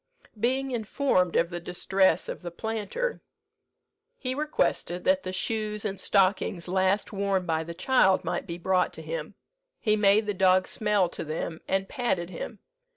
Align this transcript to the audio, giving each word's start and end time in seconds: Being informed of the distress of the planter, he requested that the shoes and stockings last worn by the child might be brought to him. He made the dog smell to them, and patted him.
Being 0.39 0.71
informed 0.71 1.35
of 1.35 1.51
the 1.51 1.59
distress 1.59 2.27
of 2.27 2.41
the 2.41 2.49
planter, 2.49 3.21
he 4.17 4.33
requested 4.33 5.03
that 5.03 5.21
the 5.21 5.31
shoes 5.31 5.85
and 5.85 5.99
stockings 5.99 6.67
last 6.67 7.13
worn 7.13 7.45
by 7.45 7.63
the 7.63 7.75
child 7.75 8.23
might 8.23 8.47
be 8.47 8.57
brought 8.57 8.93
to 8.93 9.03
him. 9.03 9.35
He 9.79 9.95
made 9.95 10.25
the 10.25 10.33
dog 10.33 10.65
smell 10.65 11.07
to 11.09 11.23
them, 11.23 11.61
and 11.67 11.87
patted 11.87 12.31
him. 12.31 12.57